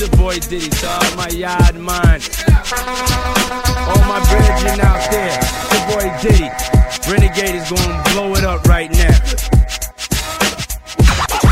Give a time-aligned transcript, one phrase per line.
[0.00, 2.22] It's your boy Diddy to all my yard mind.
[3.82, 5.38] All my brethren out there.
[5.42, 6.48] It's your boy Diddy.
[7.10, 9.18] Renegade is gonna blow it up right now.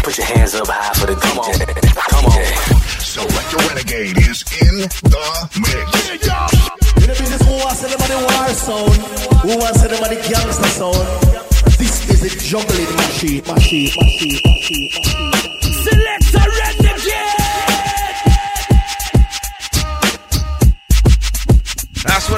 [0.04, 1.58] Put your hands up high for the Come on.
[2.06, 2.38] Come on.
[3.02, 4.78] Selecta Renegade is in
[5.10, 5.26] the
[5.58, 6.22] mix.
[7.02, 8.94] You know, business who wants to the war sound,
[9.42, 11.02] who wants to the gangster sound.
[11.82, 15.65] This is a juggling machine, machine, machine, machine, machine.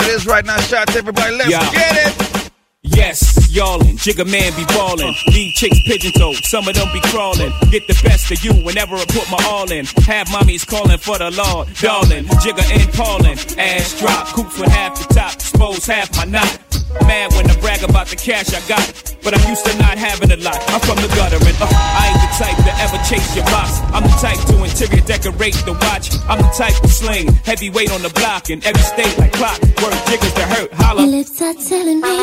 [0.08, 0.56] It is right now.
[0.58, 1.36] Shout out to everybody.
[1.36, 1.70] Let's Yeah.
[1.70, 2.50] get it.
[2.82, 5.14] Yes, y'allin', Jigga man be ballin'.
[5.26, 7.52] Leave chicks pigeon toed, some of them be crawlin'.
[7.70, 9.84] Get the best of you whenever I put my all in.
[10.06, 12.24] Have mommies callin' for the Lord, darling.
[12.42, 16.58] Jigga and Paulin', ass drop, coops with half the top, expose half my knot.
[17.06, 18.84] Mad when I brag about the cash I got,
[19.22, 20.56] but I'm used to not having a lot.
[20.72, 23.80] I'm from the gutter and uh, I ain't the type to ever chase your box.
[23.92, 26.12] I'm the type to interior decorate the watch.
[26.28, 29.60] I'm the type to sling heavyweight on the block in every state like clock.
[29.82, 31.02] Word jiggers to hurt, holla.
[31.02, 32.16] Your lips are telling me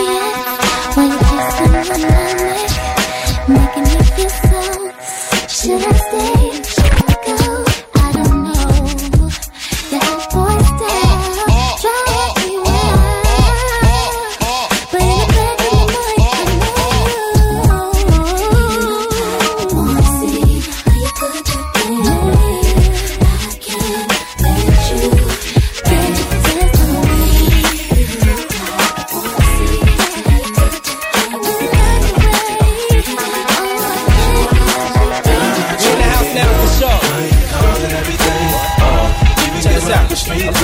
[0.97, 2.69] When you kiss them my neck
[3.47, 4.61] Making me feel so
[5.47, 6.94] Should I stay?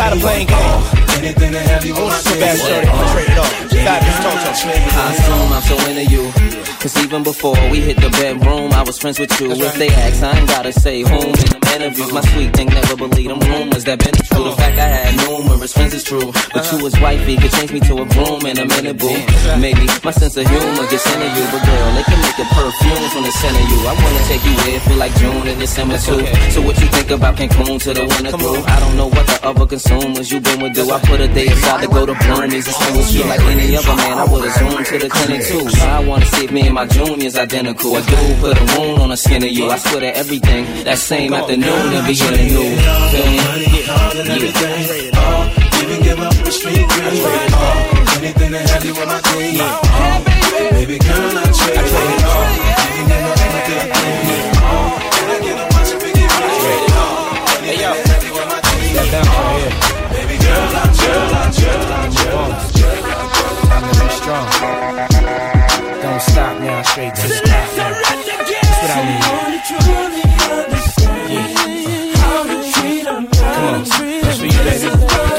[0.02, 0.85] Tired of playing games.
[1.13, 2.88] I want some bad shorty.
[2.88, 3.53] I'm gonna trade it off.
[3.85, 4.49] God, this Toto.
[4.97, 6.70] I assume I'm so into you.
[6.81, 9.51] Cause even before we hit the bedroom, I was friends with you.
[9.51, 12.11] If they ask, I ain't gotta say whom in them interviews.
[12.11, 14.49] My sweet thing never believe them rumors that been true.
[14.49, 16.33] The fact I had numerous friends is true.
[16.49, 19.13] But you was wifey could change me to a groom in a minute, boo.
[19.61, 23.06] Maybe my sense of humor gets into you, but girl, they can make a perfume
[23.13, 23.79] from the scent of you.
[23.85, 26.25] I wanna take you there feel like June and December too.
[26.50, 28.66] So what you think about Cancun to the winter through?
[28.66, 30.89] I don't know what the other consumers you been with do.
[30.89, 33.77] I put a day aside to go to Bernie's and spend with you like any
[33.77, 34.17] other man.
[34.17, 35.63] I would've zoomed to the clinic too.
[35.77, 37.97] Now I wanna see if me and my junior's identical.
[37.97, 39.69] A dude put a wound on the skin of you.
[39.69, 42.75] I swear that everything that same afternoon and beginning new.
[43.11, 43.39] Feel me?
[45.81, 47.23] Even give up the street green.
[48.15, 49.59] Anything to have you on my team.
[50.71, 52.47] Baby girl, I trade it all.
[52.88, 53.88] Even give up anything.
[55.11, 56.59] Can I get a bunch of biggie rich?
[57.67, 57.91] Hey, yo.
[57.91, 58.95] Have you on my team.
[58.95, 59.73] Step down right here.
[60.15, 62.47] Baby girl, I chill, I chill, I chill.
[63.71, 65.60] I'm gonna be strong.
[66.21, 67.89] Don't stop now, straight to the top now.
[67.97, 69.23] That's what I need.
[73.41, 74.87] Come on, that's for you, baby.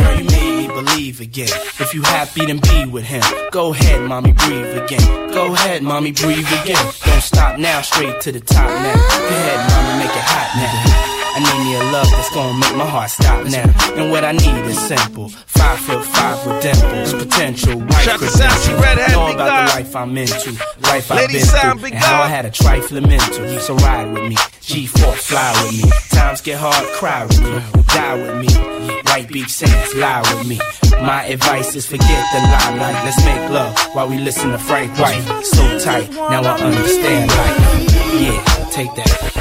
[0.03, 1.51] Girl, you made me believe again.
[1.79, 3.23] If you happy, then be with him.
[3.53, 5.31] Go ahead, mommy, breathe again.
[5.31, 6.85] Go ahead, mommy, breathe again.
[7.05, 8.95] Don't stop now, straight to the top now.
[8.95, 11.13] Go ahead, mommy, make it hot now.
[11.35, 13.71] I need me a love that's gonna make my heart stop now.
[13.97, 15.29] And what I need is simple.
[15.47, 17.12] Five foot five with dimples,
[17.43, 21.45] potential white Shout to Sassy Redhead, Know about the life I'm into, life I've been
[21.45, 23.59] through, and how I had a trifling mental.
[23.61, 25.91] So ride with me, G4 fly with me.
[26.11, 29.03] Times get hard, cry with me, die with me.
[29.07, 30.59] White Beach Saints lie with me.
[31.03, 33.05] My advice is forget the limelight.
[33.05, 35.45] Let's make love while we listen to Frank White.
[35.45, 37.93] So tight, now I understand life.
[38.21, 39.32] Yeah, take that.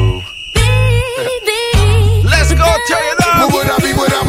[0.00, 2.22] Without you?
[2.24, 3.52] Let's go, turn it up.
[3.52, 4.26] Where would I be without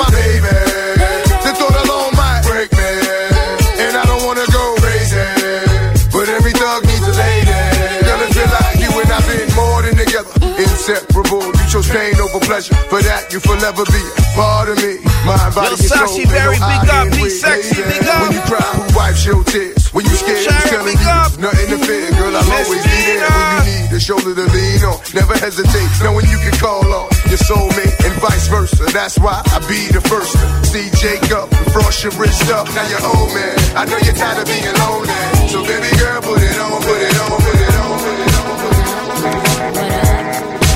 [11.71, 11.79] Inseparable.
[11.79, 12.75] You chose pain over pleasure.
[12.91, 14.03] For that, you forever be
[14.35, 14.99] part of me.
[15.23, 16.03] Mind, body, Yo, and soul.
[16.03, 18.27] Sashi Berry, big up, be sexy, big up.
[18.27, 19.87] When you cry, who wipes your tears?
[19.93, 22.11] When you scared, who's telling you nothing to fear?
[22.11, 24.97] Girl, I'll Miss always be there when you need a shoulder to lean on.
[25.15, 28.83] Never hesitate, knowing you can call on your soulmate and vice versa.
[28.91, 32.67] That's why I be the first to see Jacob and frost your wrist up.
[32.75, 33.55] Now you're old man.
[33.79, 35.13] I know you're tired of being lonely.
[35.47, 38.59] So baby girl, put it on, put it on, put it on, put it on,
[38.59, 40.70] put it on.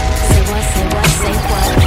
[1.24, 1.85] Left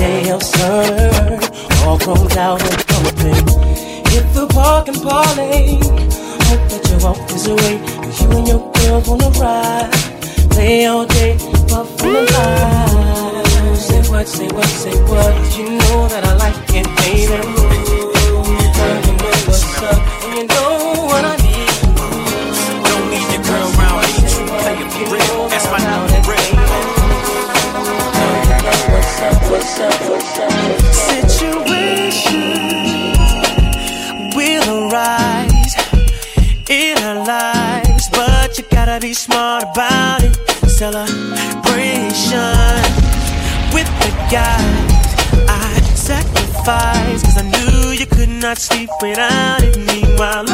[0.00, 1.38] of summer,
[1.84, 3.46] all grown out and pumping.
[4.10, 5.76] Hit the park and parlay.
[6.48, 7.78] Hope that you walk this way.
[8.02, 9.90] Cause you and your girls wanna ride.
[10.50, 11.36] Play all day,
[11.68, 13.76] puff from the line.
[13.76, 15.58] Say what, say what, say what.
[15.58, 17.26] You know that I like it, baby.
[18.76, 21.39] Girl, you know what's up, and you know what I
[48.40, 49.76] not sleep without it.
[49.76, 50.49] Meanwhile,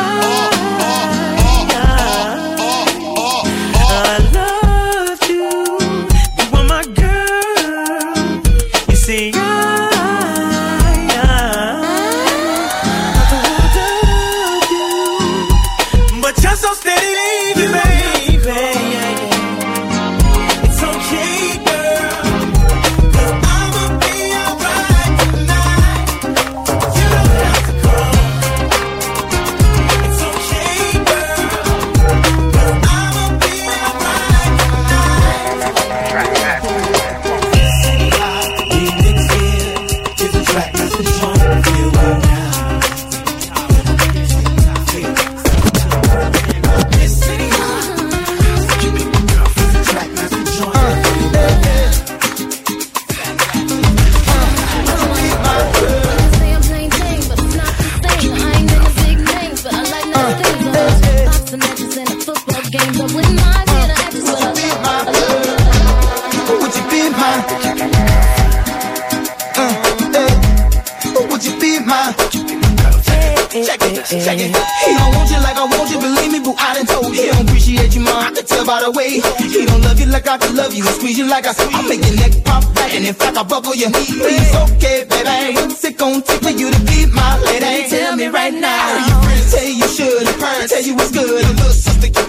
[75.79, 76.55] want you like I want you, believe me, boo.
[76.59, 77.23] I done told you.
[77.23, 78.17] He don't appreciate you, mom.
[78.17, 79.21] I can tell by the way.
[79.21, 80.85] He don't love you like I can love you.
[80.85, 81.75] Squeeze you like I squeeze.
[81.75, 84.07] I make your neck pop back, and in fact I bubble your knee.
[84.07, 85.55] Please, okay, baby.
[85.57, 87.89] What's it gonna take for you to be my lady?
[87.89, 89.07] Tell me right now.
[89.07, 91.66] Your friends tell you you should, tell you what's good.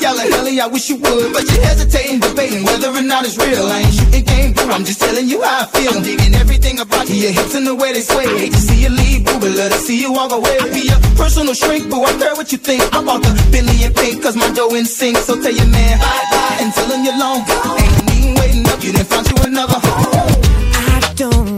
[0.01, 1.33] Yelling, Ellie, I wish you would.
[1.33, 3.65] But you're hesitating, debating whether or not it's real.
[3.67, 4.69] I ain't shooting game, boo.
[4.69, 5.91] I'm just telling you how I feel.
[5.95, 7.15] I'm digging everything about you.
[7.15, 8.27] Your hips and the way they sway.
[8.37, 10.57] Hate to see you leave, boo, but love to see you walk away.
[10.59, 12.03] I be your personal shrink, boo.
[12.03, 12.81] I care what you think.
[12.93, 15.17] I bought the Billy and Pink, cause my dough in sync.
[15.17, 17.79] So tell your man bye bye and tell him you're long gone.
[17.79, 20.41] Ain't need waiting up, you done found you another home.
[20.73, 21.56] I don't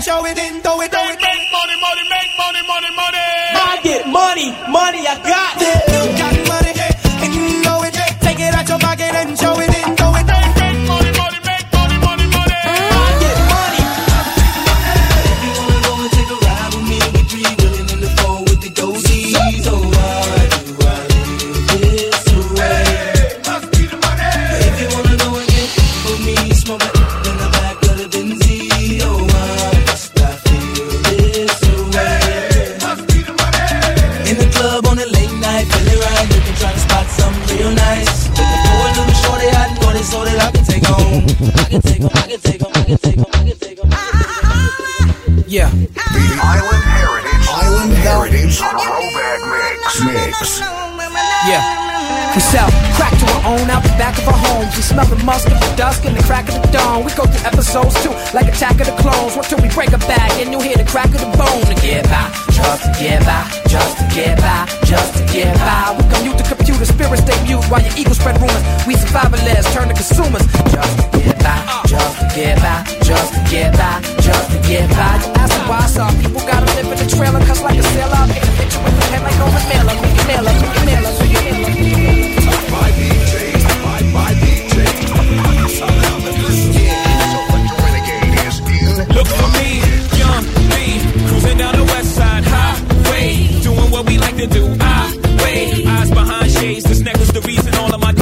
[0.00, 1.18] show it, in, throw it, throw it.
[1.20, 3.18] Make money, money, make money, money, money.
[3.52, 5.60] I get money, money I got.
[5.60, 5.89] You got money, and you know it.
[55.20, 57.04] The musk the dusk and the crack of the dawn.
[57.04, 59.36] We go through episodes too, like Attack of the Clones.
[59.36, 61.76] What till we break a back and you hear the crack of the bone to
[61.80, 65.96] get by, just to get by, just to get by, just to get by.
[65.96, 68.64] We gon' use the computer, spirits stay mute while your ego spread rumors.
[68.88, 73.40] We survivalists turn to consumers, just to get by, just to get by, just to
[73.52, 75.20] get by, just to get by.
[75.20, 78.46] You ask why some people gotta live in the trailer, cause like a sailor, paint
[78.46, 81.36] a picture with the pen like Norman Mailer, make it mailer, make it mailer, make
[81.36, 82.29] it mailer.
[89.30, 89.70] For me,
[90.18, 90.74] young B,
[91.28, 94.64] cruising down the west side highway, doing what we like to do.
[94.80, 96.84] I wait, eyes behind shades.
[96.84, 98.12] This necklace the reason all of my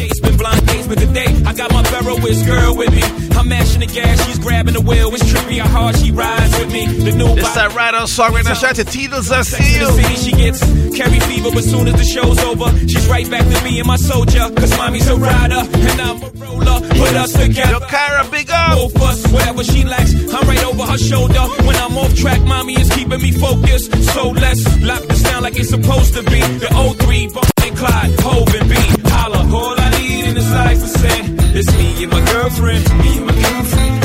[0.88, 3.02] But today I got my Ferroist girl with me.
[3.36, 5.14] I'm mashing the gas, she's grabbing the wheel.
[5.14, 6.86] It's trippy how hard she rides with me.
[6.86, 8.54] The new This that right on song right now.
[8.54, 9.86] Shout out to Tito Sex in Zasio.
[9.86, 10.60] the city, she gets
[10.96, 13.96] carry fever, but soon as the show's over, she's right back to me and my
[13.96, 14.48] soldier.
[14.56, 16.80] Cause mommy's a rider, and I'm a roller.
[16.80, 17.70] Put us together.
[17.70, 18.78] Yo, Kyra, big up.
[18.78, 21.44] Both us, whatever she lacks, I'm right over her shoulder.
[21.68, 23.92] When I'm off track, mommy is keeping me focused.
[24.14, 26.40] So let's lock this down like it's supposed to be.
[26.40, 26.68] The
[26.98, 28.54] 03, Bonnie and Clyde, Hove
[32.48, 33.98] girlfriend, and my girlfriend.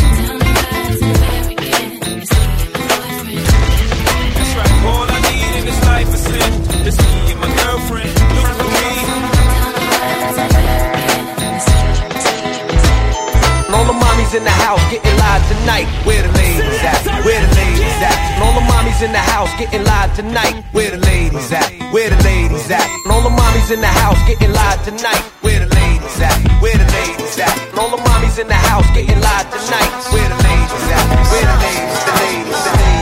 [13.73, 15.87] All the mommies in the house getting live tonight.
[16.05, 17.25] Where the ladies at?
[17.25, 18.17] Where the ladies at?
[18.35, 20.63] And all the mommies in the house getting live tonight.
[20.71, 21.71] Where the ladies at?
[21.91, 22.87] Where the ladies at?
[23.03, 25.23] And all the mommies in the house getting live tonight.
[25.41, 25.72] Where the
[26.03, 26.61] ladies at?
[26.61, 27.77] Where the ladies at?
[27.77, 29.91] All the mommies in the house getting live tonight.
[30.11, 31.05] Where the ladies at?
[31.31, 32.03] Where the ladies?
[32.03, 32.92] The ladies, the ladies,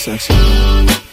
[0.00, 1.09] section.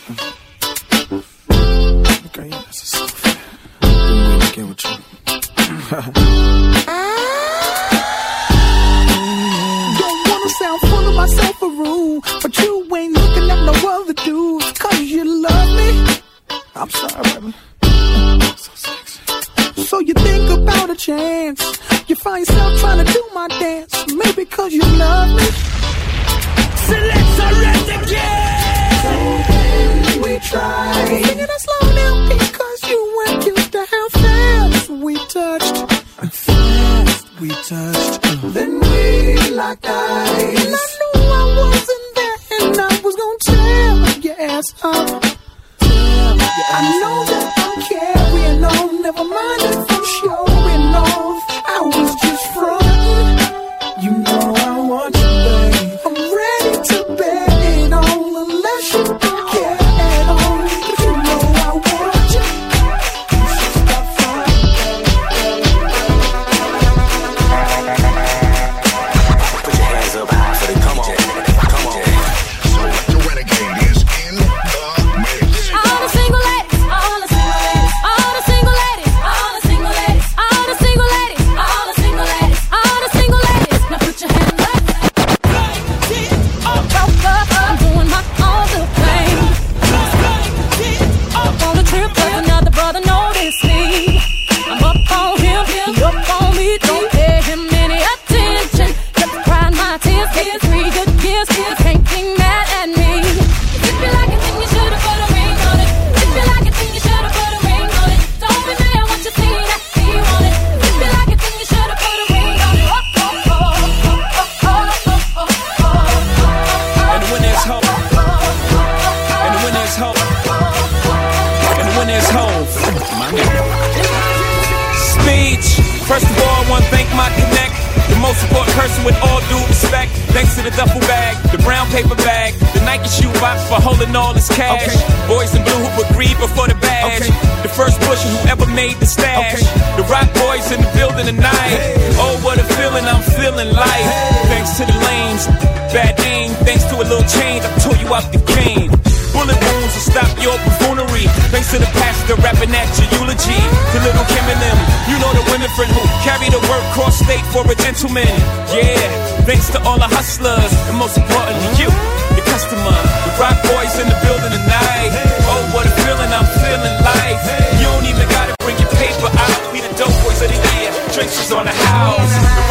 [156.97, 158.25] Cross state for a gentleman.
[158.73, 158.97] Yeah,
[159.45, 161.89] thanks to all the hustlers, and most importantly, you,
[162.33, 162.97] the customer.
[163.21, 165.13] The rock boys in the building tonight.
[165.45, 167.37] Oh, what a feeling I'm feeling like.
[167.77, 169.59] You don't even gotta bring your paper out.
[169.69, 170.89] We the dope boys of the year.
[171.13, 172.66] Drinks is on the house.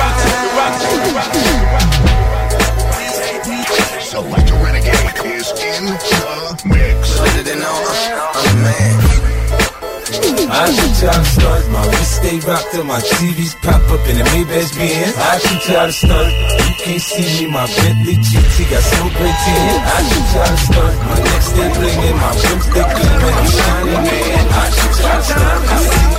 [10.57, 11.69] I should try to stunt.
[11.69, 15.13] My wrist stay rocked up, my TVs pop up in the Maybach Benz.
[15.13, 16.33] I should try to stunt.
[16.33, 19.37] You can't see me, my Bentley GT got so great.
[19.37, 20.97] I should try to stunt.
[20.97, 24.49] My neck stay blingin', my rims stay gleamin', I'm shining man.
[24.49, 25.69] I should try to stunt.
[25.69, 26.17] I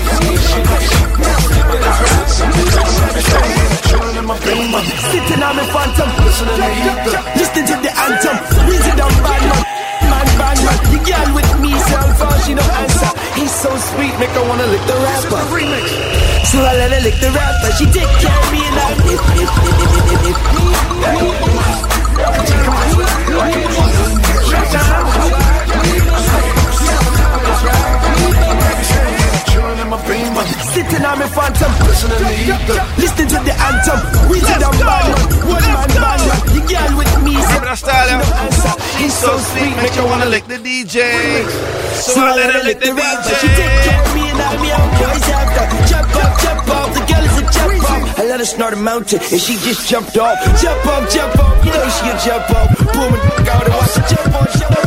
[5.07, 6.09] Sitting on me phantom,
[7.39, 8.37] listening to the anthem.
[8.69, 9.76] Weezy down bad man
[13.79, 15.41] sweet, make her wanna lick the rapper.
[16.45, 17.71] So I let her lick the rapper.
[17.77, 17.85] She
[18.21, 19.21] care of me and I live,
[29.89, 31.71] live, live, live, Sitting on me phantom,
[32.99, 33.99] listening to the anthem.
[34.29, 36.39] Weezy down bad man, one man bad man.
[36.53, 38.73] The girl with me, Remember that style, answer.
[38.99, 40.99] He's so sweet, make you wanna lick the DJ.
[41.97, 43.35] So I let her lick the rapper.
[43.41, 43.57] She DJ.
[43.57, 45.65] take care of me and I me out boys after.
[45.87, 46.89] Jump up, jump off.
[46.93, 48.19] The girl is a jump off.
[48.19, 50.37] I let her snort a mountain and she just jumped off.
[50.61, 51.65] Jump up, jump off.
[51.65, 52.69] You know she a jump off.
[52.93, 54.86] Boom and out and watch her jump on, jump on,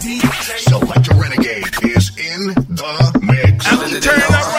[0.00, 3.66] So like the renegade is in the mix.
[4.00, 4.54] Turn up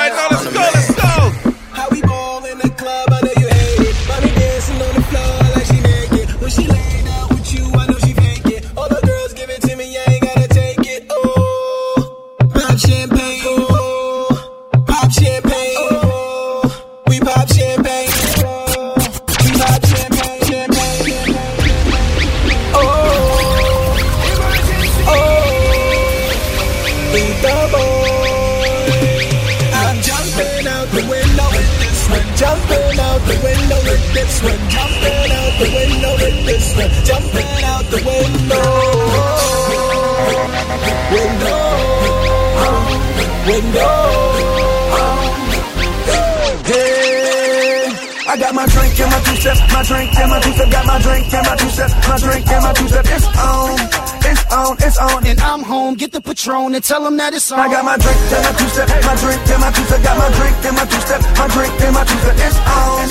[56.31, 57.59] Patron and tell them that it's on.
[57.59, 60.15] I got my drink and my two step, my drink and my two step, got
[60.15, 62.35] my drink and my two step, my drink and my two step.
[62.39, 63.03] It's on,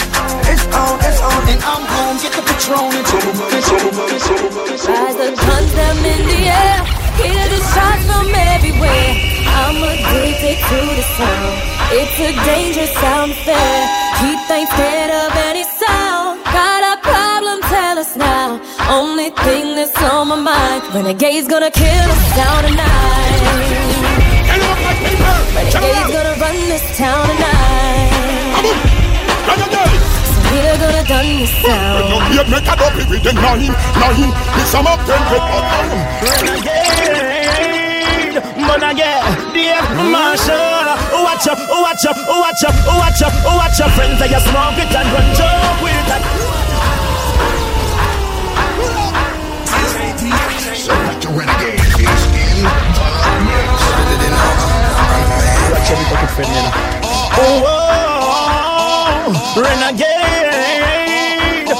[0.48, 2.16] it's on, it's on, and I'm home.
[2.16, 5.20] Get the Patron and tell them, and tell them, and tell them.
[5.20, 6.80] The guns them in the air,
[7.20, 9.12] hear the shots from everywhere.
[9.52, 11.54] I'm addicted to the sound.
[11.92, 13.76] It's a dangerous sound affair.
[14.16, 15.68] Keep things scared of any
[19.80, 20.82] that's on my mind.
[20.92, 23.40] Renegade's gonna kill us down tonight.
[25.56, 28.10] Renegade's gonna run this town tonight.
[30.28, 32.28] So we're gonna done this sound.
[32.34, 34.30] You make a dopey with the nine, nine.
[34.60, 35.64] It's some of them get up.
[36.28, 37.16] Renegade,
[38.60, 39.24] man again,
[39.56, 40.88] Dave Marshall.
[41.24, 44.20] Watch up, watch up, watch up, watch up, watch up, friends.
[44.20, 46.24] I just smoke it and run jump with it.
[50.72, 52.24] So the renegade, bitch,
[55.90, 56.70] I'm, I'm fucking.
[57.02, 60.89] Oh, oh, oh, oh, renegade.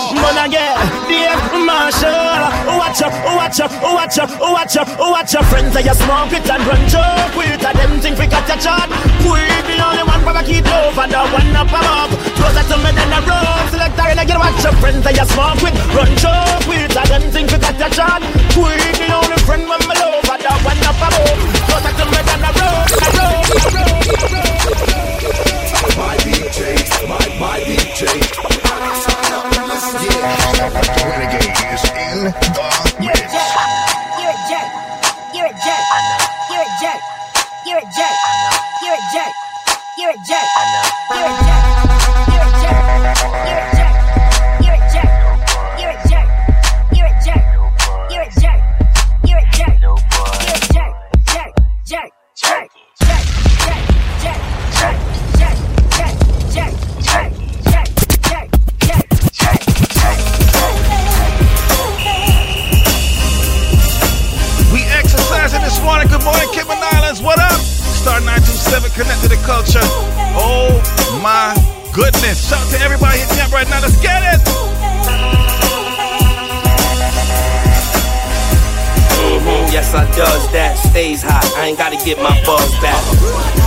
[0.09, 2.41] Monagade, Dave Marshall.
[2.81, 5.45] Watch out, watch out, watch out, watch out, watch out.
[5.53, 8.57] Friends, I you smoke it and run joke with a them thing we got your
[8.57, 8.89] chart.
[9.21, 12.17] We the only one for keep over the one up above.
[12.41, 13.69] Closer to me than a rope.
[13.69, 14.75] Selecta renegade, watch out.
[14.81, 18.23] Friends, I smoke with, run joke with a them thing we got your chart.
[18.57, 21.41] We the only friend when me over the one up above.
[21.69, 24.81] Closer to me than a rope, a rope, a rope, a rope.
[26.01, 26.59] My DJ,
[27.05, 29.10] my, my DJ.
[30.21, 32.33] Renegade is in the
[33.01, 33.57] You're a jerk.
[34.21, 34.69] You're a jerk.
[35.33, 35.87] You're a jerk.
[36.51, 37.01] You're a jerk.
[37.65, 38.17] You're a jerk.
[38.83, 39.35] You're a jerk.
[39.97, 40.49] You're a jerk.
[41.11, 41.50] You're
[71.21, 71.55] my
[71.93, 72.49] goodness.
[72.49, 73.81] Shout out to everybody hitting up right now.
[73.81, 74.41] Let's get it.
[79.21, 80.79] Mhm, Yes, I does that.
[80.91, 81.45] Stays hot.
[81.57, 83.60] I ain't gotta get my buzz back.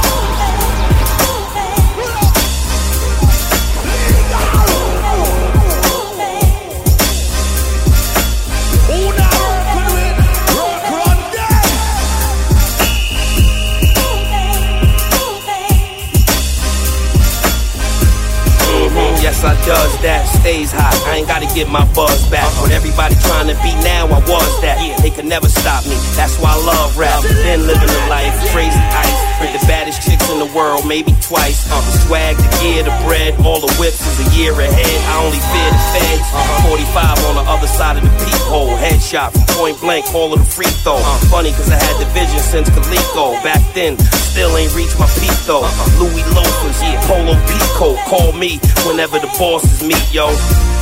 [19.66, 20.28] Does that.
[20.40, 20.96] Stays hot.
[21.08, 22.48] I ain't gotta get my buzz back.
[22.62, 24.80] When everybody trying to be now, I was that.
[25.02, 25.96] They could never stop me.
[26.16, 27.24] That's why I love rap.
[27.24, 29.20] Been living the life, crazy ice.
[29.40, 31.68] With the baddest chicks in the world, maybe twice.
[31.72, 35.00] Uh, the swag, the gear, the bread, all the whips is a year ahead.
[35.08, 36.28] I only fear the feds.
[36.68, 38.72] 45 on the other side of the peephole.
[38.80, 41.00] Headshot from point blank, all of the free throw.
[41.00, 43.36] Uh, funny cause I had the vision since Coleco.
[43.44, 43.96] Back then,
[44.34, 45.62] still ain't reached my peak though.
[46.02, 47.98] Louis loafers, yeah, polo peacoat.
[48.10, 50.26] Call me whenever the bosses meet, yo.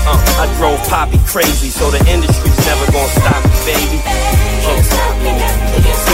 [0.08, 4.00] Uh, I drove Poppy crazy, so the industry's never gonna stop me, baby.
[4.64, 6.11] Can't stop me,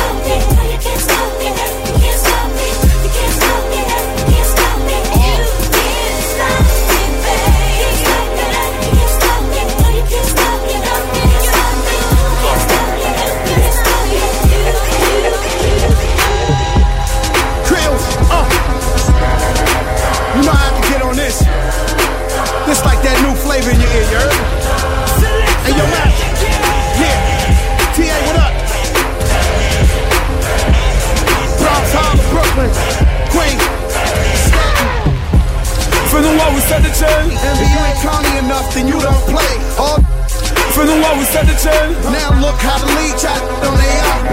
[41.08, 41.96] What we set the chain.
[42.12, 44.28] now look how the lead chat on they out.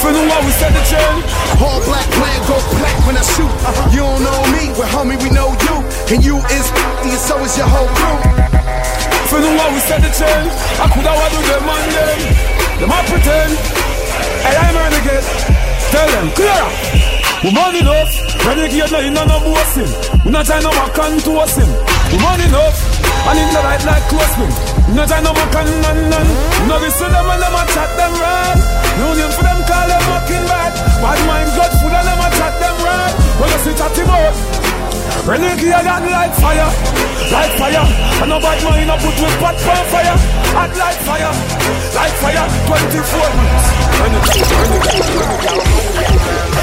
[0.00, 1.20] For the what we set the chain.
[1.60, 3.52] All black plan go black when I shoot.
[3.68, 3.92] Uh-huh.
[3.92, 5.76] You don't know me, well homie we know you,
[6.08, 6.72] and you is
[7.04, 8.16] and so is your whole crew.
[9.28, 10.48] For the what we set the chain.
[10.80, 12.16] I coulda what do them on them.
[12.80, 13.52] Them pretend.
[14.48, 15.28] Hey, I'm renegade.
[15.92, 16.72] Tell them clear up.
[17.44, 18.08] We man enough.
[18.40, 19.92] Renegade no inna no boasting.
[20.24, 21.68] We not try no mac and toast him.
[22.08, 22.80] We man enough.
[23.28, 24.77] And in the right like clothespin.
[24.94, 26.26] Not try no and nan nan.
[26.28, 28.60] We no listen them and them a chat them right.
[28.96, 30.72] No name for them call them mocking bad.
[31.00, 33.14] Bad mind God full and them a chat them right.
[33.36, 34.32] When you see chat him out.
[35.28, 36.72] Renegade that like fire,
[37.28, 37.84] like fire.
[38.24, 40.16] And no bad mind a put with pot fire,
[40.56, 41.32] hot like fire,
[41.92, 42.48] like fire.
[42.64, 43.68] 24 months.
[44.00, 45.04] Renegade, renegade,
[46.00, 46.57] renegade.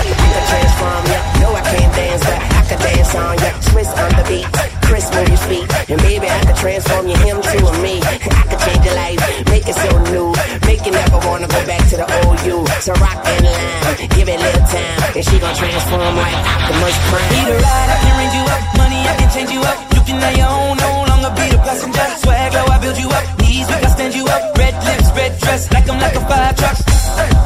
[0.45, 1.19] Transform ya.
[1.41, 3.49] No, I can't dance, but I can dance on ya.
[3.71, 4.47] Twist on the beat,
[4.87, 7.95] Chris move your feet, and baby I can transform you him to a me.
[8.41, 10.29] I can change your life, make it so new,
[10.69, 12.57] make you never wanna go back to the old you.
[12.85, 16.97] So rock and line, give it a little time, and she gon' transform like Optimus
[17.09, 17.29] Prime.
[17.33, 18.61] Be the ride, I can range you up.
[18.79, 19.77] Money, I can change you up.
[19.95, 22.07] You can have your own, no longer be the passenger.
[22.21, 23.25] Swag low, I build you up.
[23.41, 24.41] Knees, we can stand you up.
[24.57, 26.77] Red lips, red dress, like I'm like a fire truck.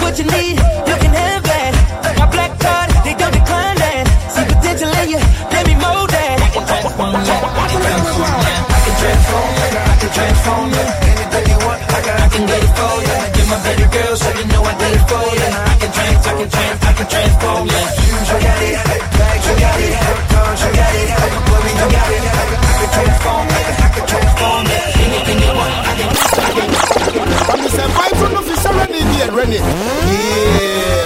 [0.01, 0.55] What you need,
[0.89, 1.48] you can have.
[12.39, 13.12] been ready for ya.
[13.12, 13.36] Yeah.
[13.36, 15.49] You're my better girl, so you know I did it for ya.
[15.60, 17.73] I can trans, I can trans, I can transform ya.
[17.73, 17.88] Yeah.
[18.30, 19.91] I got it, bags, I got it,
[20.32, 21.10] cars, I got it,
[21.49, 22.23] money, I got it.
[22.23, 24.80] I can transform, I can, I can transform ya.
[25.04, 26.10] Anything you want, I can.
[26.39, 26.69] I can.
[27.49, 29.60] I'm just inviting the officer already, yeah, Rennie.
[29.60, 31.04] Yeah.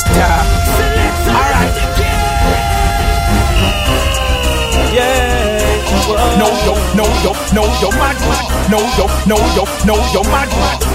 [0.00, 0.46] Stop.
[1.30, 1.74] All right.
[4.90, 5.38] Yeah.
[6.40, 10.48] No, no, no, no, no, no, my, my yo, no yo, no yo mad.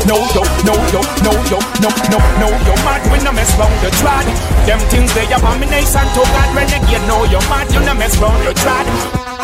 [0.07, 3.01] No yo, no yo, no yo, no no no yo mad.
[3.11, 4.25] We no mess round the trad.
[4.65, 6.55] Them things they abomination to God.
[6.55, 7.71] Renegade, no you mad.
[7.73, 8.85] You no mess round the trad.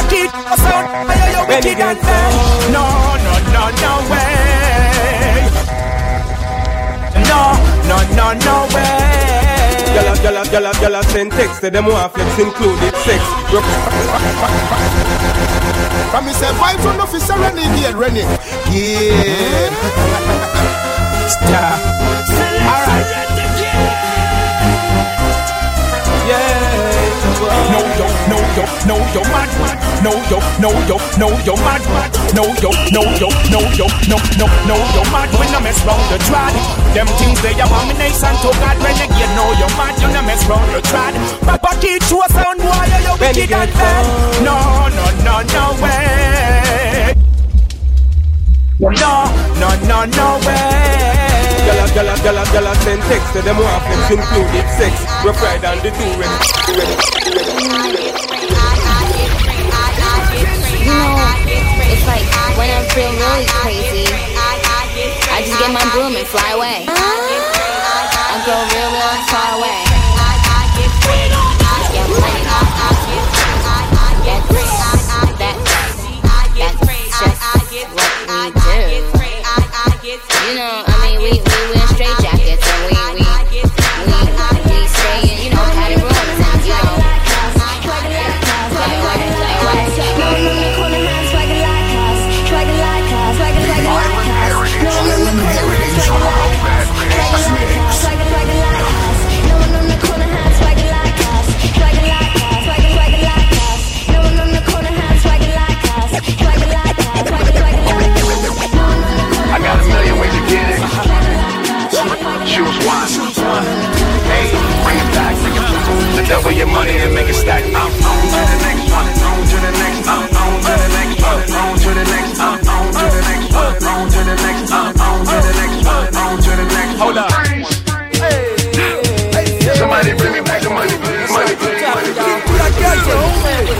[0.09, 1.07] Keep us out.
[1.09, 2.71] Hey, yo, wicked and bad.
[2.71, 2.85] No,
[3.25, 5.49] no, no, no way.
[7.27, 7.41] No,
[7.89, 9.50] no, no, no way.
[9.93, 12.95] Gyal a, gyal a, gyal a, gyal a send text to them want flex included
[13.03, 13.21] sex.
[16.11, 18.39] From me say vibes on officer renegade, renegade.
[18.71, 19.67] Yeah.
[21.27, 21.75] Star.
[22.71, 23.07] Alright.
[26.27, 26.71] Yeah.
[27.71, 29.49] No yo, no yo, no yo mad.
[30.03, 31.81] No yo, no yo, no yo mad.
[32.33, 35.29] No yo, no yo, no yo, no no no yo mad.
[35.39, 36.80] We no mess round the trad.
[36.93, 38.77] Them things they abomination to God.
[38.83, 39.95] Renegade, no yo mad.
[40.01, 41.15] You no mess round the trad.
[41.47, 44.05] Papa teach you a sound boy, you wicked and bad.
[44.43, 44.57] No
[44.91, 47.15] no no no way.
[48.79, 49.13] No
[49.61, 51.11] no no no way.
[51.61, 54.93] Gyal a, gyal a, gyal gyal send text to them want flex included sex.
[55.23, 56.37] Rough ride and the two ready.
[57.61, 58.00] You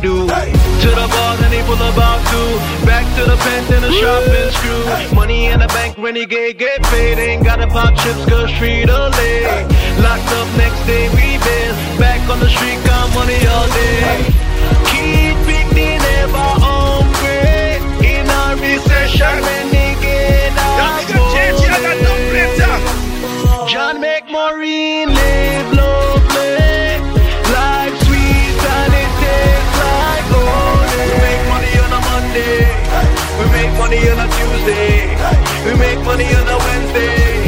[0.00, 0.26] do.
[0.26, 2.50] To the bars and they pull about two.
[2.86, 5.14] Back to the pent and the shopping screw.
[5.14, 7.18] Money in the bank, renegade, get paid.
[7.18, 9.42] Ain't gotta pop chips, cause street or lay.
[10.02, 14.24] Locked up next day, we been back on the street, got money all day.
[14.90, 17.82] Keep picking never hungry.
[18.06, 19.78] In a recession, renegade.
[33.88, 35.16] Money on a Tuesday.
[35.64, 37.40] We make money on a Wednesday.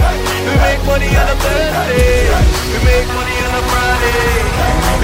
[0.49, 2.33] We make money on a Thursday.
[2.73, 4.41] We make money on a Friday.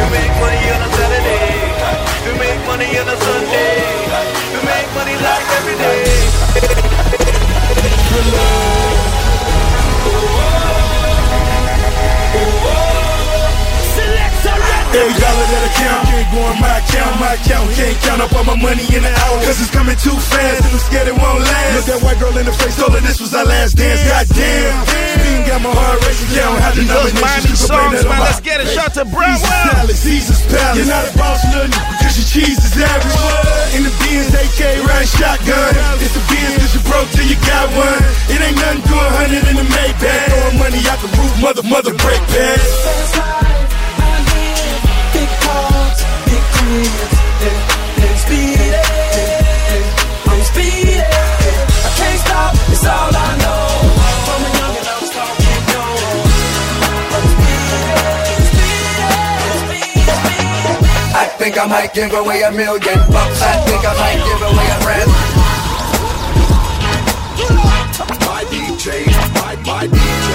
[0.00, 1.52] We make money on a Saturday.
[2.24, 3.84] We make money on a Sunday.
[4.48, 6.06] We make money like every day.
[14.96, 18.32] Every dollar that I count, can't go on my account, my account can't count up
[18.32, 19.36] all my money in an hour.
[19.44, 21.72] Cause it's coming too fast, and I'm scared it won't last.
[21.76, 24.00] Look that white girl in the face, told her this was our last dance.
[24.08, 28.24] Goddamn, Speeding got my heart racing, yeah, I don't have the those Miami songs, man.
[28.24, 28.72] Let's get it.
[28.72, 29.84] Shout to Brownwell.
[29.84, 30.80] Palace, Caesar's Palace.
[30.80, 33.76] You're not a boss, nothing, because your cheese is everywhere.
[33.76, 35.76] In the Benz, AK, ride shotgun.
[36.00, 38.00] It's the Benz, cause you broke till you got one.
[38.32, 40.24] It ain't nothing to a hundred in the Maybach.
[40.32, 43.35] Throwing money out the roof, mother, mother, break bad.
[61.46, 63.40] Think I might give away a million bucks.
[63.40, 65.10] I think I might give away a brand.
[68.26, 69.06] My DJ,
[69.38, 70.28] my, my DJ.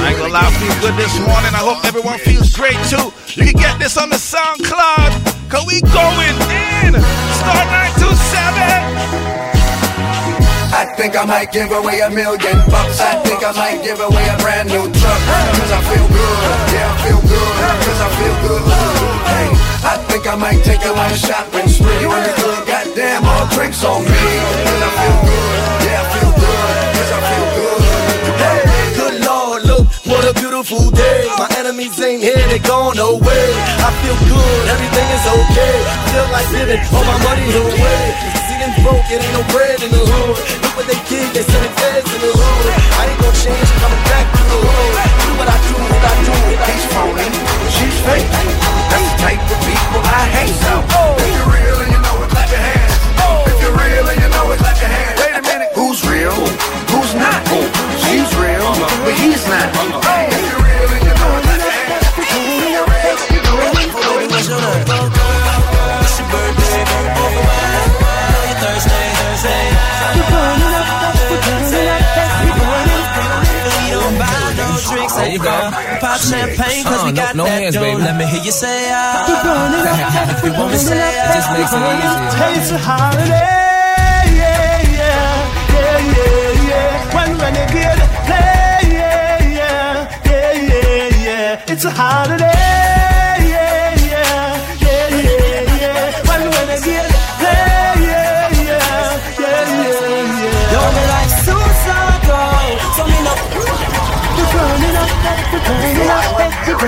[0.00, 1.52] I ain't gonna lie, I feel good this morning.
[1.52, 3.12] I hope everyone feels great too.
[3.36, 5.10] You can get this on the SoundCloud.
[5.50, 6.38] Cause we going
[6.86, 6.94] in.
[7.34, 7.62] Star
[7.98, 9.34] 927.
[10.70, 13.00] I think I might give away a million bucks.
[13.02, 15.20] I think I might give away a brand new truck.
[15.58, 16.38] Cause I feel good.
[16.78, 17.54] Yeah, I feel good.
[17.82, 18.62] Cause I feel good.
[19.26, 19.48] Hey,
[19.82, 22.06] I think I might take a a shopping spree.
[22.06, 24.23] In the club, goddamn, all drinks on me.
[32.44, 33.48] Enemies ain't here, they gone away.
[33.80, 35.76] I feel good, everything is okay.
[36.12, 38.04] Feel like living all my money away.
[38.48, 40.36] Sitting broke, it ain't no bread in the hood.
[40.62, 42.64] Look what they did, they sent it feds in the hood.
[43.00, 44.94] I ain't gonna change, coming back to the hood.
[45.24, 46.34] Do what I do, what I do.
[46.68, 47.28] He's phony,
[47.72, 48.28] she's fake.
[48.90, 50.54] That's the type of people I hate.
[50.54, 51.63] So,
[76.48, 77.80] champagne, cause Uh, we no- got no that hands, dough.
[77.80, 78.02] baby.
[78.02, 79.24] Let me hear you say ah.
[79.28, 81.34] We're up, if you want me to say ah.
[81.34, 82.60] Just makes it easier.
[82.60, 83.50] It's a holiday,
[84.40, 87.14] yeah, yeah, yeah, yeah, yeah.
[87.14, 91.72] When renegade play, yeah, yeah, yeah, yeah, yeah.
[91.72, 92.52] It's a holiday,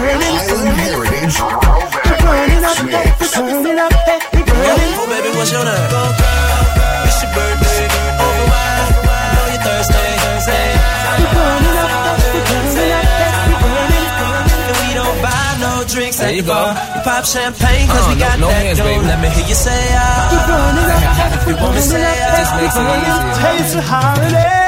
[0.01, 0.37] burning.
[0.37, 1.37] Island Heritage.
[1.41, 5.91] We're burning up, burning up, burning Oh, baby, what's your name?
[7.07, 7.89] It's your birthday.
[8.17, 10.69] I know you're Thursday, Thursday.
[11.21, 11.91] We're burning up,
[12.47, 13.07] burning up,
[13.63, 14.09] burning.
[14.67, 16.69] And we don't buy no drinks at the bar.
[16.95, 19.07] We pop champagne cause Uh, we no- got no that dough.
[19.07, 20.05] Let me hear you say ah.
[20.33, 21.03] We're burning up,
[21.37, 22.37] If you want me say ah.
[22.37, 23.21] Just makes it easier.
[23.61, 24.66] It's a holiday,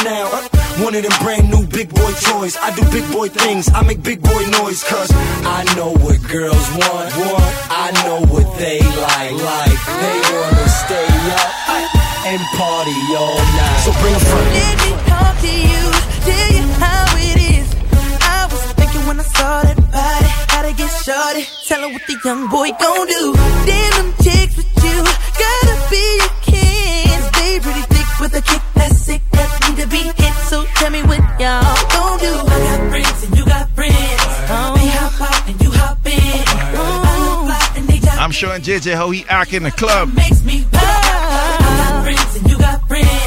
[0.00, 0.60] stepping, stepping.
[0.60, 2.56] Uh, one of them brand new big boy toys.
[2.56, 3.68] I do big boy things.
[3.74, 4.82] I make big boy noise.
[4.84, 5.10] Cause
[5.44, 7.08] I know what girls want.
[7.20, 7.52] Want.
[7.68, 9.36] I know what they like.
[9.36, 9.80] Like.
[10.00, 13.80] They wanna stay up uh, and party all night.
[13.84, 14.48] So bring a friend.
[14.56, 15.82] Let me talk to you,
[16.24, 17.68] tell you how it is.
[18.24, 21.44] I was thinking when I saw that body, how to get shorty.
[21.68, 23.34] Tell her what the young boy gon' do.
[23.66, 24.96] Damn them chicks with you,
[25.36, 27.24] gotta be your kids.
[27.36, 28.62] They pretty thick with a kick
[30.90, 32.34] tell me what y'all gon' do?
[32.34, 33.94] I got friends and you got friends.
[33.94, 34.74] Uh-huh.
[34.74, 36.12] We hop out and you hop in.
[36.12, 37.46] I look uh-huh.
[37.46, 40.14] fly and they got I'm showing JJ how he act in the club.
[40.14, 40.82] makes me pop.
[40.82, 43.19] I got friends and you got friends.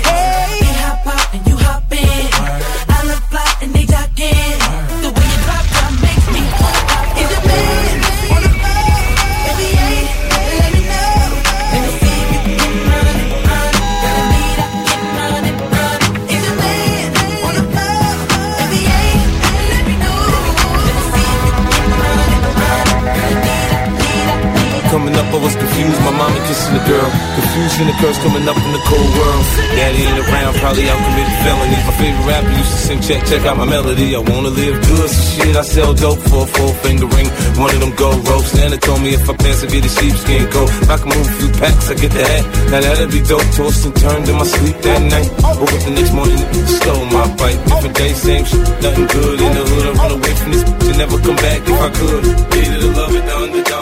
[26.54, 27.10] Kissing the girl.
[27.34, 29.46] Confusion occurs coming up in the cold world.
[29.74, 31.84] Daddy ain't around, probably out committed felonies.
[31.90, 34.14] My favorite rapper used to sing, check, check out my melody.
[34.14, 37.30] I wanna live good, so shit, I sell dope for a four finger ring.
[37.58, 38.54] One of them gold ropes.
[38.54, 40.70] Nana told me if I pass, I get a sheepskin coat.
[40.94, 42.44] I can move a few packs, I get the hat.
[42.70, 43.50] Now that'd be dope.
[43.58, 45.30] Tossed and turned in my sleep that night.
[45.58, 46.38] Woke up the next morning,
[46.78, 47.60] stole my bike.
[47.66, 49.86] Different day, same shit, nothing good in the hood.
[49.90, 52.24] I run away from this and never come back if I could.
[52.54, 53.73] Hated to love it, the underdogs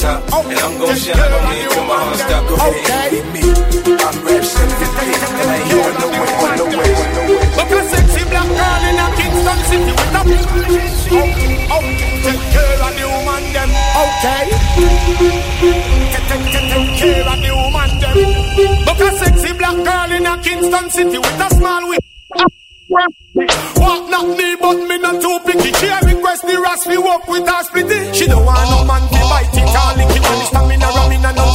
[0.00, 0.24] top.
[0.48, 2.42] And I'm gonna shine on me until my heart stop.
[2.48, 3.24] Go ahead.
[3.36, 3.42] me.
[4.00, 7.44] I'm rap 758, and I ain't on the way, on the way, on the way.
[7.60, 10.22] Look a sexy black girl in a Kingston city with a
[11.12, 11.26] Oh,
[11.74, 11.84] oh,
[12.24, 13.70] take care of the woman them.
[14.00, 14.44] Okay.
[16.10, 18.16] Take, take, take, take care of the woman them.
[18.88, 22.04] Look a sexy black girl in a Kingston city with a small whip.
[23.34, 25.72] Walk not me, but me not too picky.
[25.78, 28.12] She a request the ras we walk with her splitty.
[28.12, 30.22] She don't want no man to bite it or lick it.
[30.22, 31.46] When the stamina ramming and no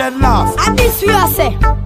[0.00, 0.58] dead, last.
[0.66, 1.79] And this we are say.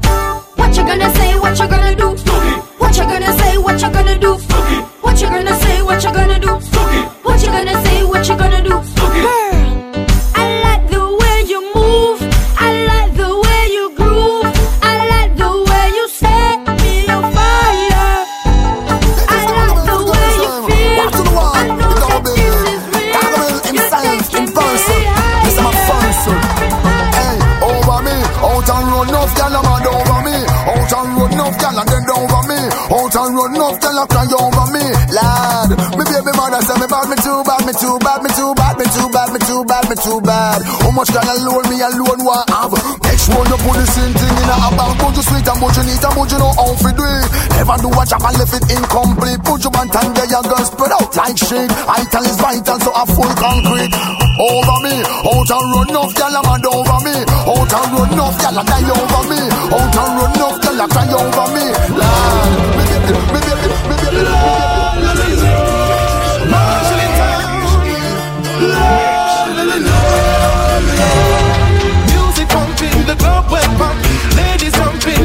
[43.87, 44.93] Same thing in a bag.
[44.99, 47.29] But you sweet and but you neat and but you know how to do it.
[47.55, 49.41] Never do a job and left it incomplete.
[49.45, 51.69] Put your band and there your girl spread out like shit.
[51.71, 53.95] Vital is vital, so I full concrete.
[54.35, 57.15] Over me, out and run enough gal a mad over me.
[57.23, 59.41] Out and run gal a die over me.
[59.71, 61.65] Out and run gal a cry over me.
[61.95, 65.44] Lord, me baby, me baby, me baby,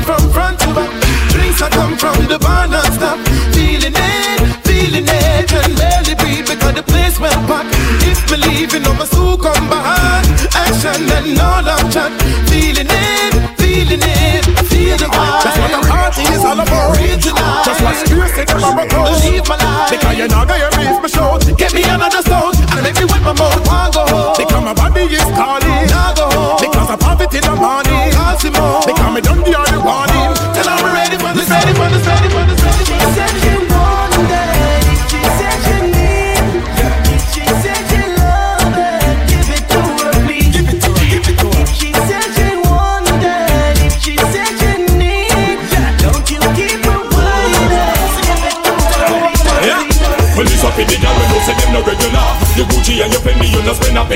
[0.10, 0.90] from front to back.
[1.30, 3.22] Drinks are come from the bar non-stop.
[3.54, 5.46] Feeling it, feeling it.
[5.46, 7.70] Can barely breathe because the place went packed.
[8.10, 10.26] If believing, I'm a soon come behind.
[10.58, 12.10] Action and all I'm chat.
[12.50, 14.44] Feeling it, feeling it.
[14.66, 15.44] Feel the vibe.
[15.46, 16.98] That's what the party is all about.
[16.98, 17.62] Original.
[17.62, 19.06] Just what spirit say them about go.
[19.22, 19.94] Live my life.
[19.94, 21.38] Because you're not gonna reach my show.
[21.54, 23.62] Get me another stone and make me with my mouth.
[23.70, 24.34] One go home.
[24.42, 25.59] Because my body is calling.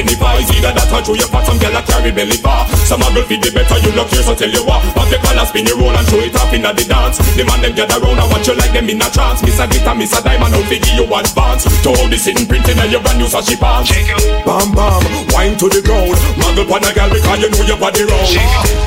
[0.04, 2.68] Penny pies Either that or through your pot some girl a carry belly bar.
[2.84, 4.84] Some a girl feed the better you look here so tell you what.
[4.92, 7.18] Pop the collar spin your roll and throw it up inna the dance.
[7.40, 9.40] The man them gather round and watch you like them in a trance.
[9.42, 11.64] Miss a glitter, miss a diamond out figure you advance.
[11.88, 13.96] To all the sitting printing and your brand new sashi pants.
[14.44, 15.02] Bam bam,
[15.32, 18.28] wine to the ground Muggle pon a girl because you know your body round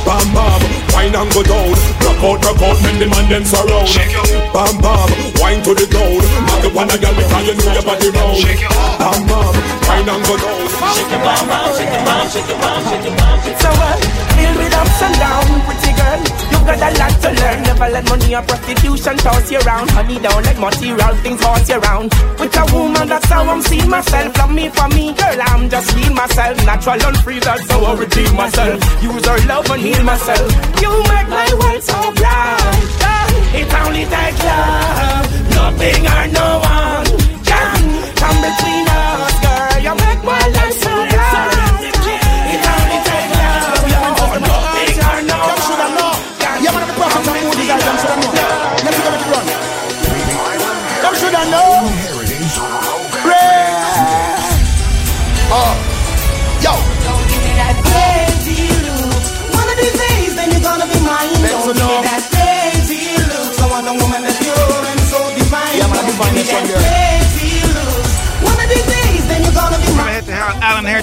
[0.05, 0.61] Bam bam,
[0.93, 1.73] wine and go down.
[2.05, 3.89] Rock out, rock out, make the man them surround.
[4.53, 5.09] Bam bam,
[5.41, 8.37] wine to the ground Muggle pon a girl because you know your body round
[9.01, 9.55] Bam bam,
[9.89, 13.17] wine and go down Shake your bum shake your bum, shake your bum, shake your
[13.17, 13.37] bum.
[13.49, 14.03] It's a world
[14.37, 16.21] filled with ups and downs, pretty girl.
[16.53, 17.59] You got a lot to learn.
[17.63, 19.91] Never let money or prostitution toss you around.
[19.91, 22.13] Honey, don't let material things toss you around.
[22.41, 24.37] With a woman, that's how I'm seeing myself.
[24.39, 25.39] Love me for me, girl.
[25.49, 26.57] I'm just being myself.
[26.65, 28.77] Natural and free, that's how I redeem myself.
[29.03, 30.47] Use our love and heal myself.
[30.83, 33.07] You make my world so bright.
[33.57, 37.07] It only takes love, nothing or no one
[37.49, 37.81] can
[38.21, 39.83] come between us, girl.
[39.87, 40.66] You make my life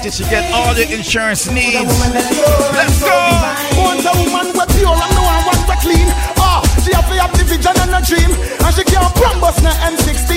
[0.04, 1.76] Allen to get all your insurance needs.
[2.76, 3.08] Let's go.
[3.80, 6.13] Want a woman with pure and no one want to clean.
[7.54, 10.32] Vision and a dream, and she can't promise na M16,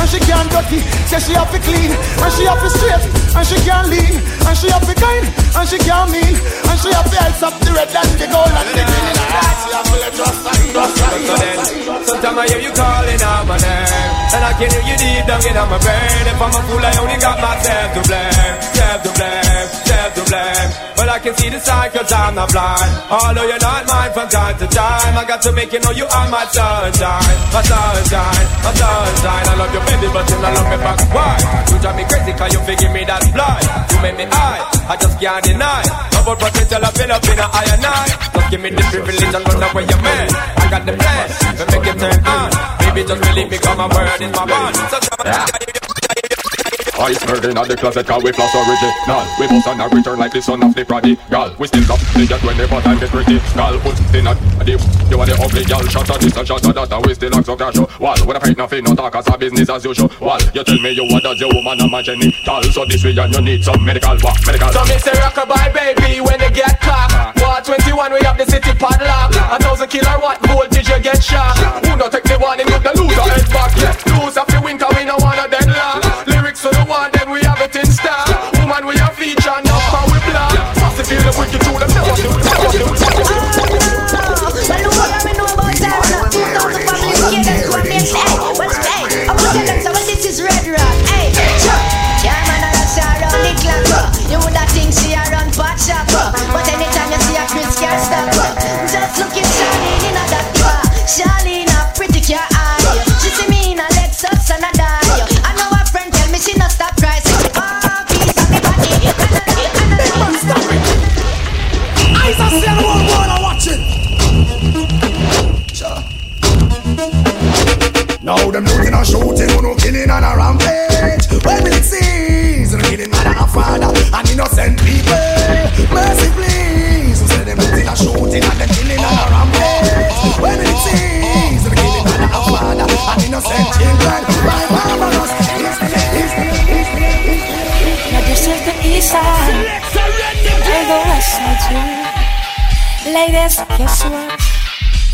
[0.00, 0.80] and she can't dirty.
[1.08, 3.04] Say she have to clean, and she have to straight,
[3.36, 4.14] and she can't lean,
[4.48, 7.54] and she have to kind, and she can't mean, and she have to ice up
[7.60, 9.16] the red and the gold and the green.
[9.34, 12.08] And she have to let trust and trust and trust.
[12.08, 14.12] Sometimes I hear you calling out my name.
[14.34, 16.22] And I can hear you deep down in my brain.
[16.32, 18.54] If I'm a fool I only got myself to blame.
[18.74, 20.70] Self to blame, self to blame.
[20.96, 22.92] But I can see the cause I'm not blind.
[23.08, 26.04] Although you're not mine from time to time I got to make you know you
[26.04, 27.36] are my sunshine.
[27.54, 29.44] My sunshine, my sunshine.
[29.48, 31.32] I love your baby but you don't love me back Why?
[31.70, 33.58] You drive me crazy cause you figure me that fly
[33.92, 35.82] You make me high, I just can't deny.
[36.12, 38.12] Double potential I fill up in a higher night.
[38.34, 40.28] Just give me the privilege and run away your man.
[40.34, 41.26] I got the plan
[41.56, 42.50] to make it turn on.
[42.84, 45.73] Baby just believe me cause my word is my bond So Ice
[46.98, 49.26] murder in the closet cause we floss original.
[49.38, 51.54] We bust on a return like the son of the prodigal.
[51.58, 53.78] We still got the jet whenever time get pretty Skull.
[53.80, 54.34] Put in a
[54.64, 54.78] the
[55.10, 57.34] You are the ugly girl Shot at this and shot at that and we still
[57.34, 57.90] act so casual.
[57.98, 60.10] Wall, when I fight nothing, no talk as a business as usual.
[60.20, 63.34] Wall, you tell me you want a woman and my genital So this way and
[63.34, 64.70] you need some medical, what, medical?
[64.70, 68.72] So me say rockabye baby when they get caught War 21 we have the city
[68.78, 72.92] padlock A thousand kilowatt voltage you get shocked Who not take the warning you the
[72.94, 73.74] loser head back?
[73.76, 74.14] Yeah.
[74.14, 76.83] Lose the winter we no want a deadlock Lyrics to the
[81.04, 82.84] Fast if you the wicked to them never do never do
[94.30, 95.13] You woulda think she a run pot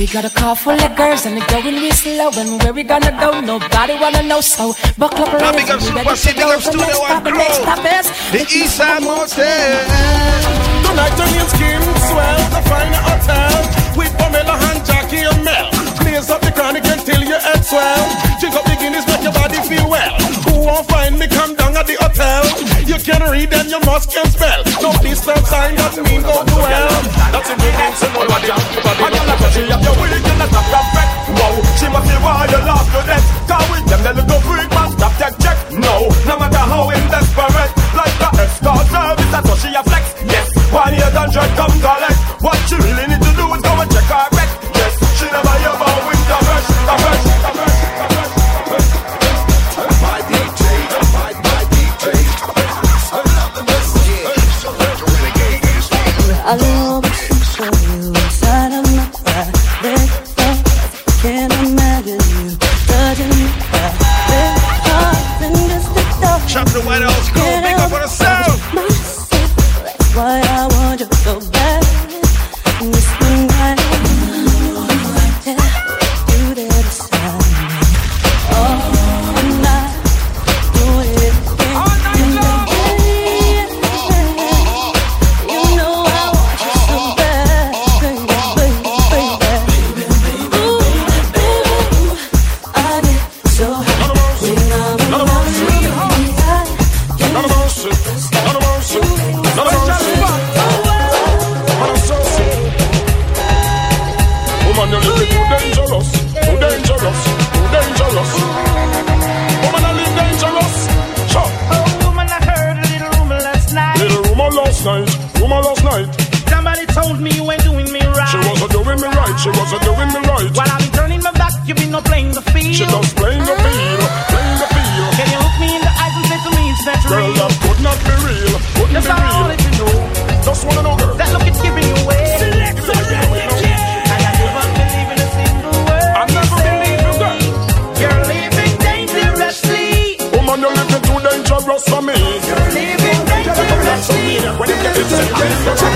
[0.01, 2.31] We got a car full of girls and they're going real slow.
[2.33, 3.39] And where we gonna go?
[3.39, 4.41] Nobody wanna know.
[4.41, 5.69] So buckle up, Now ladies.
[5.69, 6.49] up we ready to go.
[6.49, 7.65] up The Studio next One stop, the next Crew.
[7.69, 9.77] stop is The East Side Motel
[10.89, 13.53] Tonight your name's Kim Swell, the fine hotel
[13.93, 15.69] With Pamela and Jackie and Mel
[16.01, 18.01] Blaze up the chronic until your head swell
[18.41, 20.20] Drink up the Guinness, make your body feel well Who
[20.71, 22.47] won't find me, come down at the hotel.
[22.87, 24.63] You can read and you must can spell.
[24.83, 26.91] No distance sign, that mean go do well
[27.35, 30.53] That's in the name, what you're I got a she up your wig and that's
[30.53, 33.30] not perfect Wow, she must be why you lost your death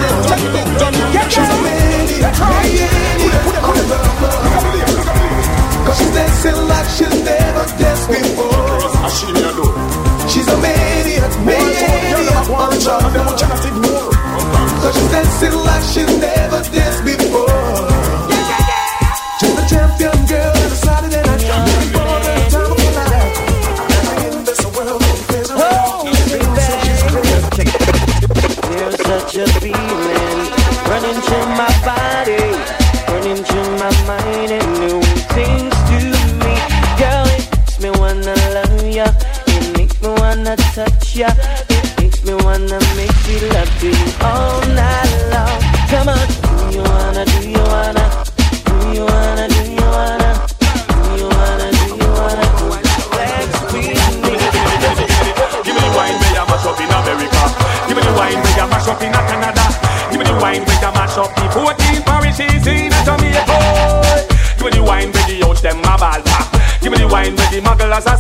[0.05, 0.94] She's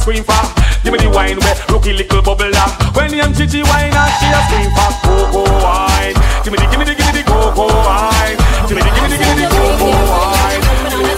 [0.05, 0.45] scream for.
[0.85, 2.69] Give me the wine where rookie little bubbler.
[2.93, 6.17] When the chichi wine and she a scream for cocoa wine.
[6.45, 8.37] Give me the, give me the, give me the cocoa wine.
[8.69, 10.61] Give me the, give me the, give me the cocoa wine.
[10.93, 11.15] Give me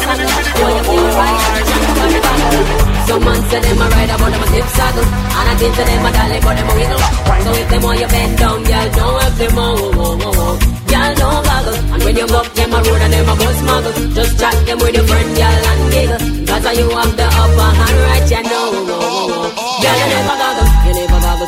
[3.26, 6.07] man say them a ride about them a tip saddle And I think to them
[6.07, 7.03] a dolly but them a wiggle
[7.43, 9.95] So if them want you bend down, y'all don't have them oh,
[12.28, 15.06] go up them a road and them a go smuggle Just chat them with your
[15.06, 16.18] friend, y'all and giggle.
[16.46, 18.66] Cause you have the upper hand right, you know.
[18.88, 19.52] Goggle
[19.82, 20.75] You never goggle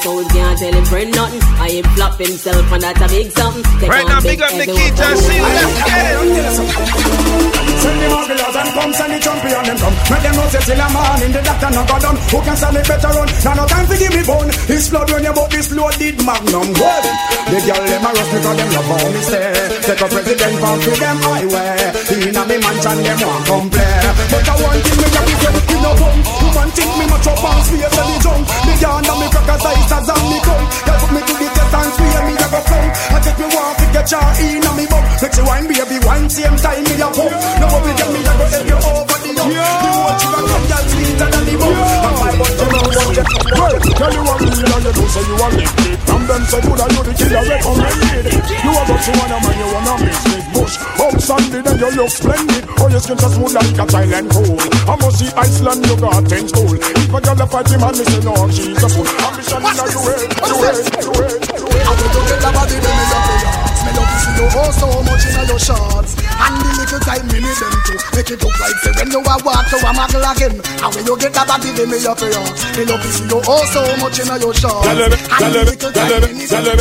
[0.03, 3.31] so we can't tell him friend nothing I him flop himself and that's a big
[3.33, 3.65] something.
[3.81, 5.59] Take Right now, big up everyone Nikita, from see you home.
[5.59, 7.59] let's get it.
[7.79, 9.97] Send the smugglers and come send the champion them come.
[10.11, 12.57] Make them know say till a man in the doctor no go done Who can
[12.59, 13.29] stand it better run?
[13.47, 14.51] Now no time to give me bone.
[14.67, 16.69] This blood when you bought this loaded magnum.
[16.75, 17.05] Well,
[17.51, 19.51] the girl them a rush because them love how me stay
[19.87, 21.75] Take a president from to them highway.
[22.19, 23.99] In a me mansion them want come play.
[24.31, 27.29] But I want thing me got to say me no bum Woman think me much
[27.31, 30.39] up and space and the junk Me yarn and me crackers eyes as and me
[30.43, 32.89] put me to the test and me a go come.
[33.13, 35.05] I take me want to get your in a me bum.
[35.21, 37.33] Make she wine baby wine same time me a pump.
[37.61, 40.65] No worry get me a go help you over the hump The whole sugar come
[40.69, 41.73] girl sweeter than the bum.
[41.79, 43.25] And my butt you know what you
[43.59, 46.43] Well, tell you what real and you know say you a lick it From them
[46.49, 48.25] say good and you the killer recommended.
[48.65, 52.11] You a got you wanna man you wanna mix with bush Outstanding and you look
[52.11, 52.65] splendid.
[52.79, 54.57] Oh your skin so smooth like a Thailand cool
[54.89, 57.97] I must see Iceland you got ten school If a girl a fight him and
[57.99, 59.07] me say no she's a fool.
[59.09, 62.77] Ambition in a you way, you way, you you I want to get the body
[62.79, 66.13] them in your pants Me love to see you oh so much in your shorts
[66.19, 69.21] And the little time me need them to Make it look like say when you
[69.21, 72.17] a walk to a muggle again And when you get the body them in your
[72.17, 75.53] pants Me love to see you oh so much in your shorts Tell her, tell
[75.53, 76.77] her, tell her, tell her.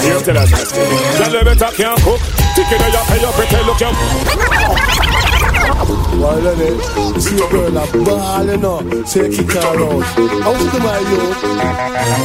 [0.00, 2.20] Here, tell her, tell her better can't cook.
[2.54, 3.90] Ticket that you pay, you pretend look you.
[3.90, 5.20] Why let it?
[5.20, 9.04] You see a girl a ball, you know.
[9.04, 10.02] Say kick her out.
[10.42, 11.20] How you buy you?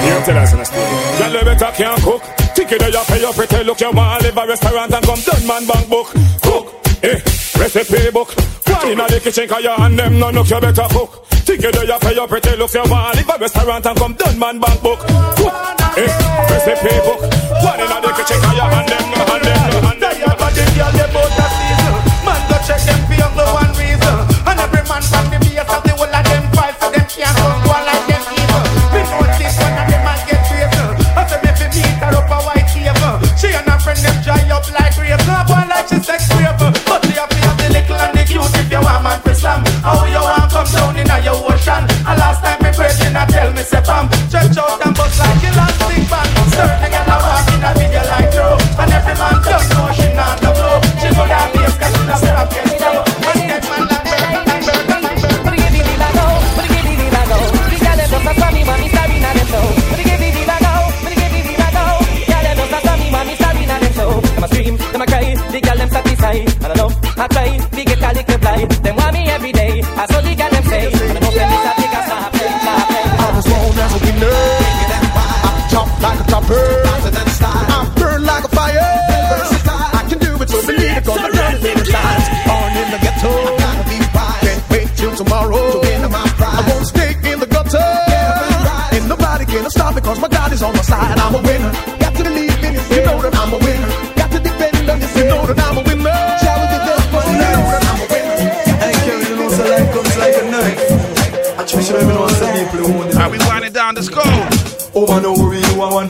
[0.02, 0.66] Here, tell her,
[1.18, 2.22] tell her better can't cook.
[2.56, 5.48] Ticket that you pay, you pretend look you want live a restaurant and come done
[5.48, 6.08] man bank book.
[6.42, 6.66] Cook,
[7.04, 7.20] eh,
[7.60, 8.30] recipe book.
[8.66, 11.28] One inna the kitchen 'cause you and them no look you better cook.
[11.46, 14.40] Ticket that you pay, you pretend look you want live a restaurant and come done
[14.40, 15.00] man bank book.
[15.38, 15.54] Cook,
[15.98, 16.10] eh,
[16.50, 17.22] recipe book.
[17.62, 18.40] One inna the kitchen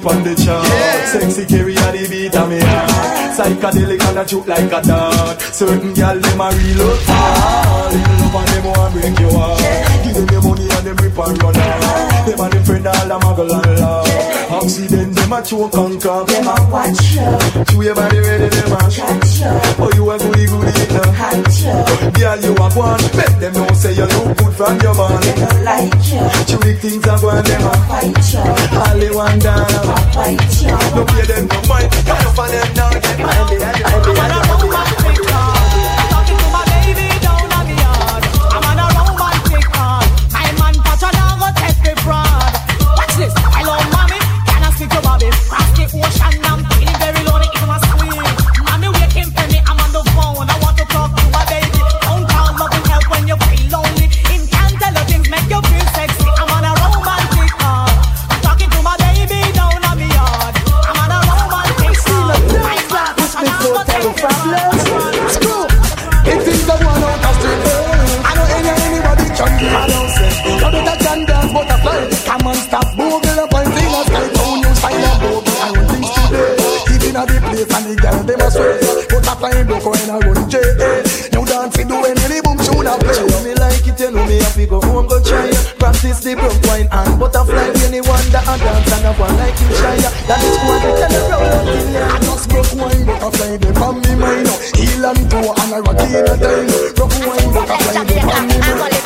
[0.06, 0.68] worry, you are one pon the chart.
[1.08, 3.36] Sexy carry a the beat of me heart.
[3.36, 5.42] Psychedelic and a choke like a dart.
[5.42, 7.94] Certain gal them a up hard.
[7.94, 10.04] Little love and them want break your heart.
[10.04, 10.55] Give them your
[10.86, 12.26] them rip and run off.
[12.26, 14.54] Them and them friend all a muggle and laugh.
[14.54, 16.28] Accident them a choke and cock.
[16.28, 17.66] Them a watch you.
[17.66, 19.50] Chew your body ready them a catch you.
[19.82, 21.76] Oh, you a goody goody in the hot you.
[22.14, 23.02] Girl, you a one.
[23.18, 25.24] Make them know say you look good from your band.
[25.26, 26.24] They don't like you.
[26.46, 28.46] Chew big things a go and them a fight you.
[28.78, 29.66] All they want down.
[30.14, 30.78] Fight you.
[30.94, 31.90] No pay them no mind.
[32.06, 32.94] Cut off on them now.
[32.94, 33.62] Get mind it.
[33.66, 34.26] I be a
[34.62, 35.55] romantic
[79.86, 80.58] Butterfly broke when I run J.
[81.30, 83.22] You dance do any the boom tune a play.
[83.22, 85.78] You me like it, you know me have to go home go try it.
[85.78, 87.70] Practice the broke wine and butterfly.
[87.86, 89.98] Anyone that a dance and a one like you shy.
[90.26, 93.74] That is what we tell you roll out in I just broke wine butterfly they
[93.78, 94.50] from me mind.
[94.74, 96.66] Heel and toe and I rock in a time.
[96.98, 99.06] Broke wine butterfly they from me mind.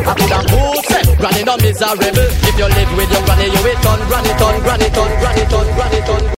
[0.00, 3.62] I could have who said Granny no miserable If you live with your granny you
[3.62, 6.24] will turn Granny turn, granny turn, granny turn, granny turn